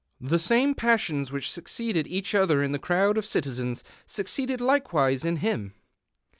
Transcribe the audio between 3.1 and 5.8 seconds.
of citizens succeeded likewise in him.